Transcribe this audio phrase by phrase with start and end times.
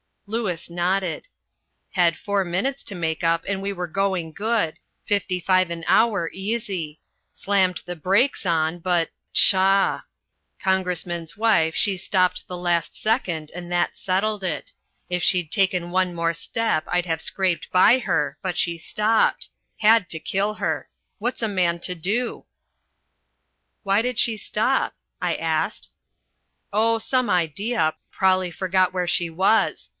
[0.25, 1.27] Lewis nodded.
[1.91, 6.29] "Had four minutes to make up, and we were going good fifty five an hour
[6.33, 7.01] easy.
[7.33, 10.01] Slammed the brakes on, but pshaw!
[10.59, 14.71] Congressman's wife she stopped the last second, and that settled it.
[15.09, 19.49] If she'd taken one more step I'd have scraped by her, but she stopped.
[19.79, 20.87] Had to kill her.
[21.19, 22.45] What's a man to do?"
[23.83, 25.89] "Why did she stop?" I asked.
[26.71, 27.95] "Oh, some idea.
[28.11, 29.89] Prob'ly forgot where she was.